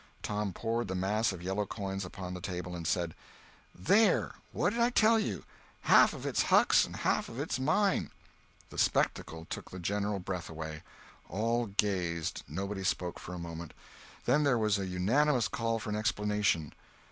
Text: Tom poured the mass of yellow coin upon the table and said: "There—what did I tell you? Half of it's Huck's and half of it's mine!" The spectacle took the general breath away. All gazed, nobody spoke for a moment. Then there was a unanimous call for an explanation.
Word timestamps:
Tom 0.23 0.51
poured 0.51 0.87
the 0.87 0.95
mass 0.95 1.31
of 1.31 1.43
yellow 1.43 1.63
coin 1.67 2.01
upon 2.03 2.33
the 2.33 2.41
table 2.41 2.75
and 2.75 2.87
said: 2.87 3.13
"There—what 3.75 4.71
did 4.71 4.79
I 4.79 4.89
tell 4.89 5.19
you? 5.19 5.43
Half 5.81 6.13
of 6.13 6.25
it's 6.25 6.41
Huck's 6.41 6.85
and 6.85 6.95
half 6.95 7.29
of 7.29 7.39
it's 7.39 7.59
mine!" 7.59 8.09
The 8.71 8.79
spectacle 8.79 9.45
took 9.47 9.69
the 9.69 9.77
general 9.77 10.17
breath 10.17 10.49
away. 10.49 10.81
All 11.29 11.67
gazed, 11.67 12.41
nobody 12.47 12.83
spoke 12.83 13.19
for 13.19 13.35
a 13.35 13.45
moment. 13.45 13.75
Then 14.25 14.43
there 14.43 14.57
was 14.57 14.79
a 14.79 14.87
unanimous 14.87 15.47
call 15.47 15.77
for 15.77 15.91
an 15.91 15.95
explanation. 15.95 16.73